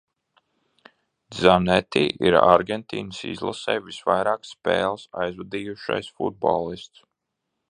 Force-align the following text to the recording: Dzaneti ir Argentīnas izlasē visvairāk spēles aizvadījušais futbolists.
Dzaneti 1.35 2.03
ir 2.29 2.37
Argentīnas 2.39 3.21
izlasē 3.35 3.77
visvairāk 3.91 4.51
spēles 4.53 5.07
aizvadījušais 5.27 6.15
futbolists. 6.23 7.09